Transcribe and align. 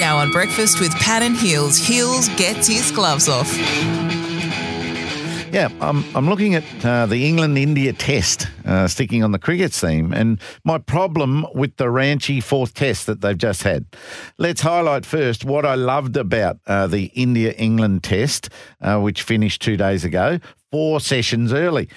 Now 0.00 0.18
on 0.18 0.30
breakfast 0.30 0.80
with 0.80 0.92
Pat 0.96 1.22
and 1.22 1.36
Heels, 1.36 1.76
Heels 1.76 2.28
gets 2.30 2.66
his 2.66 2.90
gloves 2.90 3.28
off. 3.28 3.50
Yeah, 5.54 5.68
I'm, 5.80 6.04
I'm 6.16 6.28
looking 6.28 6.56
at 6.56 6.64
uh, 6.84 7.06
the 7.06 7.28
England 7.28 7.56
India 7.56 7.92
test, 7.92 8.48
uh, 8.64 8.88
sticking 8.88 9.22
on 9.22 9.30
the 9.30 9.38
cricket 9.38 9.72
theme, 9.72 10.12
and 10.12 10.40
my 10.64 10.78
problem 10.78 11.46
with 11.54 11.76
the 11.76 11.84
Ranchi 11.84 12.42
fourth 12.42 12.74
test 12.74 13.06
that 13.06 13.20
they've 13.20 13.38
just 13.38 13.62
had. 13.62 13.86
Let's 14.36 14.62
highlight 14.62 15.06
first 15.06 15.44
what 15.44 15.64
I 15.64 15.76
loved 15.76 16.16
about 16.16 16.58
uh, 16.66 16.88
the 16.88 17.04
India 17.14 17.52
England 17.52 18.02
test, 18.02 18.48
uh, 18.80 18.98
which 18.98 19.22
finished 19.22 19.62
two 19.62 19.76
days 19.76 20.04
ago, 20.04 20.40
four 20.72 20.98
sessions 20.98 21.52
early. 21.52 21.88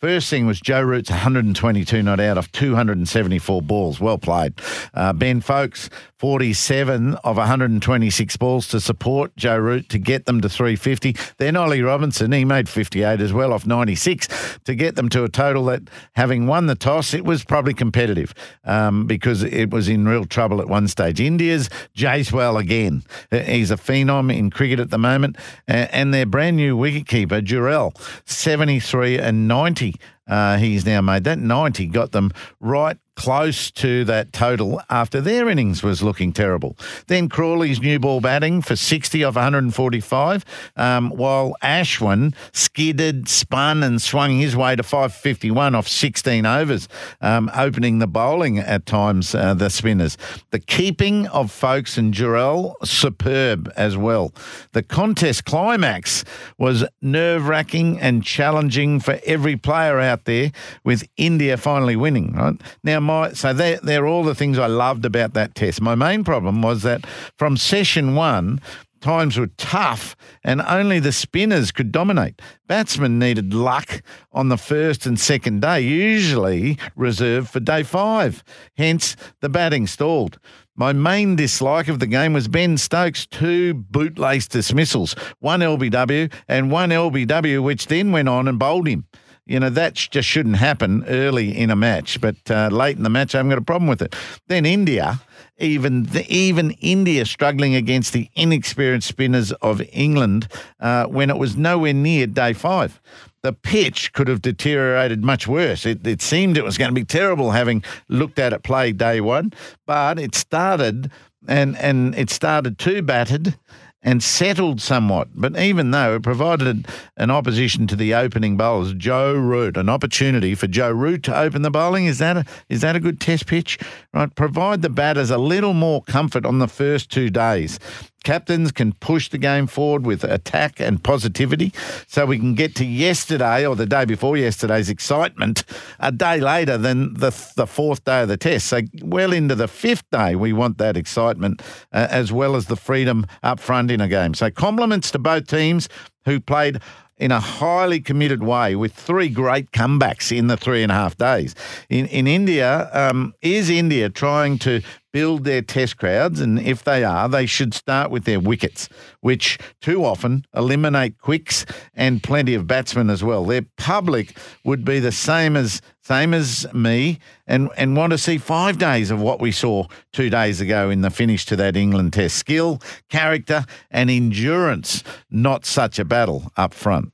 First 0.00 0.30
thing 0.30 0.46
was 0.46 0.60
Joe 0.60 0.82
Root's 0.82 1.10
122 1.10 2.00
not 2.00 2.20
out 2.20 2.38
of 2.38 2.52
274 2.52 3.60
balls. 3.60 3.98
Well 3.98 4.18
played. 4.18 4.54
Uh, 4.92 5.12
ben 5.12 5.40
Foakes, 5.40 5.90
47 6.18 7.14
of 7.24 7.36
126 7.36 8.36
balls 8.36 8.68
to 8.68 8.80
support 8.80 9.34
Joe 9.36 9.58
Root 9.58 9.88
to 9.88 9.98
get 9.98 10.26
them 10.26 10.40
to 10.42 10.48
350. 10.48 11.16
Then 11.38 11.56
Ollie 11.56 11.82
Robinson, 11.82 12.30
he 12.30 12.44
made 12.44 12.68
58 12.68 13.20
as 13.20 13.32
well 13.32 13.52
off 13.52 13.66
96 13.66 14.28
to 14.64 14.76
get 14.76 14.94
them 14.94 15.08
to 15.08 15.24
a 15.24 15.28
total 15.28 15.64
that, 15.66 15.82
having 16.14 16.46
won 16.46 16.66
the 16.66 16.76
toss, 16.76 17.12
it 17.12 17.24
was 17.24 17.44
probably 17.44 17.74
competitive 17.74 18.32
um, 18.62 19.08
because 19.08 19.42
it 19.42 19.70
was 19.70 19.88
in 19.88 20.06
real 20.06 20.24
trouble 20.24 20.60
at 20.60 20.68
one 20.68 20.86
stage. 20.86 21.20
India's 21.20 21.68
Jaiswal 21.96 22.60
again. 22.60 23.02
He's 23.32 23.72
a 23.72 23.76
phenom 23.76 24.34
in 24.34 24.50
cricket 24.50 24.78
at 24.78 24.90
the 24.90 24.98
moment. 24.98 25.36
And 25.66 26.14
their 26.14 26.26
brand 26.26 26.56
new 26.56 26.76
wicketkeeper, 26.76 27.42
Jurel, 27.42 27.92
73 28.24 29.18
and 29.18 29.48
90 29.48 29.63
90 29.64 29.94
uh, 30.26 30.56
he's 30.58 30.84
now 30.84 31.00
made. 31.00 31.24
That 31.24 31.38
90 31.38 31.86
got 31.86 32.12
them 32.12 32.30
right 32.60 32.96
close 33.16 33.70
to 33.70 34.04
that 34.04 34.32
total 34.32 34.80
after 34.90 35.20
their 35.20 35.48
innings 35.48 35.82
was 35.82 36.02
looking 36.02 36.32
terrible. 36.32 36.76
Then 37.06 37.28
Crawley's 37.28 37.80
new 37.80 37.98
ball 37.98 38.20
batting 38.20 38.62
for 38.62 38.76
60 38.76 39.24
off 39.24 39.36
145, 39.36 40.44
um, 40.76 41.10
while 41.10 41.54
Ashwin 41.62 42.34
skidded, 42.52 43.28
spun, 43.28 43.82
and 43.82 44.00
swung 44.00 44.38
his 44.38 44.56
way 44.56 44.76
to 44.76 44.82
551 44.82 45.74
off 45.74 45.88
16 45.88 46.44
overs, 46.44 46.88
um, 47.20 47.50
opening 47.54 47.98
the 47.98 48.06
bowling 48.06 48.58
at 48.58 48.86
times, 48.86 49.34
uh, 49.34 49.54
the 49.54 49.70
spinners. 49.70 50.16
The 50.50 50.58
keeping 50.58 51.26
of 51.28 51.50
Foakes 51.50 51.96
and 51.96 52.12
Jurel, 52.12 52.74
superb 52.84 53.72
as 53.76 53.96
well. 53.96 54.32
The 54.72 54.82
contest 54.82 55.44
climax 55.44 56.24
was 56.58 56.84
nerve 57.00 57.46
wracking 57.46 58.00
and 58.00 58.24
challenging 58.24 59.00
for 59.00 59.20
every 59.24 59.56
player 59.56 60.00
out 60.00 60.24
there, 60.24 60.52
with 60.84 61.04
India 61.16 61.56
finally 61.56 61.96
winning. 61.96 62.32
Right 62.34 62.60
now, 62.82 63.00
my 63.04 63.32
so 63.32 63.52
they're, 63.52 63.78
they're 63.82 64.06
all 64.06 64.24
the 64.24 64.34
things 64.34 64.58
I 64.58 64.66
loved 64.66 65.04
about 65.04 65.34
that 65.34 65.54
test. 65.54 65.80
My 65.80 65.94
main 65.94 66.24
problem 66.24 66.62
was 66.62 66.82
that 66.82 67.06
from 67.36 67.56
session 67.56 68.14
one, 68.14 68.60
times 69.04 69.38
were 69.38 69.48
tough 69.58 70.16
and 70.42 70.62
only 70.62 70.98
the 70.98 71.12
spinners 71.12 71.70
could 71.70 71.92
dominate. 71.92 72.40
Batsmen 72.66 73.18
needed 73.18 73.52
luck 73.52 74.02
on 74.32 74.48
the 74.48 74.56
first 74.56 75.04
and 75.04 75.20
second 75.20 75.60
day, 75.60 75.82
usually 75.82 76.78
reserved 76.96 77.50
for 77.50 77.60
day 77.60 77.82
five. 77.82 78.42
Hence, 78.76 79.14
the 79.40 79.50
batting 79.50 79.86
stalled. 79.86 80.38
My 80.74 80.92
main 80.92 81.36
dislike 81.36 81.86
of 81.86 82.00
the 82.00 82.06
game 82.06 82.32
was 82.32 82.48
Ben 82.48 82.78
Stokes' 82.78 83.26
two 83.26 83.74
bootlace 83.74 84.48
dismissals, 84.48 85.14
one 85.38 85.60
LBW 85.60 86.32
and 86.48 86.72
one 86.72 86.88
LBW, 86.88 87.62
which 87.62 87.86
then 87.86 88.10
went 88.10 88.28
on 88.28 88.48
and 88.48 88.58
bowled 88.58 88.88
him. 88.88 89.04
You 89.46 89.60
know, 89.60 89.68
that 89.70 89.94
just 89.94 90.26
shouldn't 90.26 90.56
happen 90.56 91.04
early 91.06 91.56
in 91.56 91.70
a 91.70 91.76
match, 91.76 92.18
but 92.20 92.36
uh, 92.50 92.68
late 92.72 92.96
in 92.96 93.02
the 93.02 93.10
match, 93.10 93.34
I 93.34 93.38
haven't 93.38 93.50
got 93.50 93.58
a 93.58 93.62
problem 93.62 93.88
with 93.88 94.00
it. 94.00 94.16
Then 94.48 94.64
India, 94.64 95.20
even 95.58 96.04
the, 96.04 96.24
even 96.32 96.70
India 96.80 97.26
struggling 97.26 97.74
against 97.74 98.14
the 98.14 98.30
inexperienced 98.34 99.06
spinners 99.06 99.52
of 99.52 99.82
England 99.92 100.48
uh, 100.80 101.04
when 101.06 101.28
it 101.28 101.36
was 101.36 101.56
nowhere 101.56 101.92
near 101.92 102.26
day 102.26 102.54
five. 102.54 103.00
The 103.42 103.52
pitch 103.52 104.14
could 104.14 104.28
have 104.28 104.40
deteriorated 104.40 105.22
much 105.22 105.46
worse. 105.46 105.84
It, 105.84 106.06
it 106.06 106.22
seemed 106.22 106.56
it 106.56 106.64
was 106.64 106.78
going 106.78 106.88
to 106.88 106.94
be 106.94 107.04
terrible 107.04 107.50
having 107.50 107.84
looked 108.08 108.38
at 108.38 108.54
it 108.54 108.62
play 108.62 108.92
day 108.92 109.20
one, 109.20 109.52
but 109.86 110.18
it 110.18 110.34
started 110.34 111.10
and 111.46 111.76
and 111.76 112.14
it 112.14 112.30
started 112.30 112.78
too 112.78 113.02
battered 113.02 113.58
and 114.04 114.22
settled 114.22 114.80
somewhat. 114.80 115.28
But 115.34 115.58
even 115.58 115.90
though 115.90 116.14
it 116.16 116.22
provided 116.22 116.86
an 117.16 117.30
opposition 117.30 117.86
to 117.88 117.96
the 117.96 118.14
opening 118.14 118.56
bowlers, 118.56 118.92
Joe 118.92 119.34
Root, 119.34 119.76
an 119.76 119.88
opportunity 119.88 120.54
for 120.54 120.66
Joe 120.66 120.92
Root 120.92 121.22
to 121.24 121.36
open 121.36 121.62
the 121.62 121.70
bowling, 121.70 122.04
is 122.04 122.18
that 122.18 122.36
a, 122.36 122.44
is 122.68 122.82
that 122.82 122.94
a 122.94 123.00
good 123.00 123.20
test 123.20 123.46
pitch? 123.46 123.78
Right, 124.12 124.32
provide 124.34 124.82
the 124.82 124.90
batters 124.90 125.30
a 125.30 125.38
little 125.38 125.74
more 125.74 126.02
comfort 126.04 126.44
on 126.44 126.58
the 126.58 126.68
first 126.68 127.10
two 127.10 127.30
days. 127.30 127.80
Captains 128.24 128.72
can 128.72 128.92
push 128.94 129.28
the 129.28 129.38
game 129.38 129.66
forward 129.66 130.04
with 130.04 130.24
attack 130.24 130.80
and 130.80 131.02
positivity 131.02 131.72
so 132.06 132.26
we 132.26 132.38
can 132.38 132.54
get 132.54 132.74
to 132.76 132.84
yesterday 132.84 133.66
or 133.66 133.76
the 133.76 133.86
day 133.86 134.04
before 134.04 134.36
yesterday's 134.36 134.88
excitement 134.88 135.62
a 136.00 136.10
day 136.10 136.40
later 136.40 136.76
than 136.76 137.14
the, 137.14 137.30
the 137.56 137.66
fourth 137.66 138.04
day 138.04 138.22
of 138.22 138.28
the 138.28 138.36
test. 138.36 138.66
So, 138.66 138.80
well 139.02 139.32
into 139.32 139.54
the 139.54 139.68
fifth 139.68 140.08
day, 140.10 140.34
we 140.34 140.52
want 140.52 140.78
that 140.78 140.96
excitement 140.96 141.62
uh, 141.92 142.08
as 142.10 142.32
well 142.32 142.56
as 142.56 142.66
the 142.66 142.76
freedom 142.76 143.26
up 143.42 143.60
front 143.60 143.90
in 143.90 144.00
a 144.00 144.08
game. 144.08 144.34
So, 144.34 144.50
compliments 144.50 145.10
to 145.12 145.18
both 145.18 145.46
teams 145.46 145.88
who 146.24 146.40
played 146.40 146.80
in 147.16 147.30
a 147.30 147.40
highly 147.40 148.00
committed 148.00 148.42
way 148.42 148.74
with 148.74 148.92
three 148.92 149.28
great 149.28 149.70
comebacks 149.70 150.36
in 150.36 150.48
the 150.48 150.56
three 150.56 150.82
and 150.82 150.90
a 150.90 150.94
half 150.94 151.16
days. 151.16 151.54
In, 151.88 152.06
in 152.06 152.26
India, 152.26 152.90
um, 152.92 153.34
is 153.40 153.70
India 153.70 154.08
trying 154.08 154.58
to 154.60 154.82
build 155.14 155.44
their 155.44 155.62
test 155.62 155.96
crowds? 155.96 156.40
And 156.40 156.58
if 156.58 156.82
they 156.82 157.04
are, 157.04 157.28
they 157.28 157.46
should 157.46 157.72
start 157.72 158.10
with 158.10 158.24
their 158.24 158.40
wickets, 158.40 158.88
which 159.20 159.58
too 159.80 160.04
often 160.04 160.44
eliminate 160.54 161.18
quicks 161.18 161.64
and 161.94 162.20
plenty 162.20 162.52
of 162.54 162.66
batsmen 162.66 163.08
as 163.08 163.22
well. 163.22 163.44
Their 163.44 163.64
public 163.78 164.36
would 164.64 164.84
be 164.84 164.98
the 164.98 165.12
same 165.12 165.56
as 165.56 165.80
same 166.02 166.34
as 166.34 166.66
me 166.74 167.18
and, 167.46 167.70
and 167.78 167.96
want 167.96 168.10
to 168.10 168.18
see 168.18 168.36
five 168.36 168.76
days 168.76 169.10
of 169.10 169.22
what 169.22 169.40
we 169.40 169.52
saw 169.52 169.86
two 170.12 170.28
days 170.28 170.60
ago 170.60 170.90
in 170.90 171.00
the 171.00 171.10
finish 171.10 171.46
to 171.46 171.56
that 171.56 171.76
England 171.76 172.12
test. 172.12 172.36
Skill, 172.36 172.78
character, 173.08 173.64
and 173.90 174.10
endurance, 174.10 175.02
not 175.30 175.64
such 175.64 175.98
a 175.98 176.04
battle 176.04 176.52
up 176.58 176.74
front. 176.74 177.13